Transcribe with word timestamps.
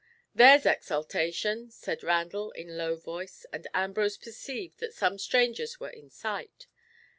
"There's 0.33 0.65
exaltation!" 0.65 1.69
said 1.69 2.01
Randall 2.01 2.49
in 2.53 2.71
a 2.71 2.73
low 2.73 2.95
voice, 2.95 3.45
and 3.53 3.67
Ambrose 3.71 4.17
perceived 4.17 4.79
that 4.79 4.95
some 4.95 5.19
strangers 5.19 5.79
were 5.79 5.91
in 5.91 6.09
sight. 6.09 6.65